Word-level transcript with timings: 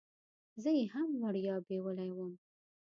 زه 0.61 0.69
یې 0.77 0.85
هم 0.93 1.09
وړیا 1.23 1.55
بیولې 1.67 2.09
وم. 2.13 2.33